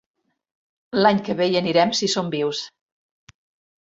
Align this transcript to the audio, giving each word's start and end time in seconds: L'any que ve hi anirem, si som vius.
L'any 1.01 1.21
que 1.27 1.35
ve 1.41 1.47
hi 1.51 1.59
anirem, 1.61 1.93
si 1.99 2.11
som 2.15 2.33
vius. 2.37 2.63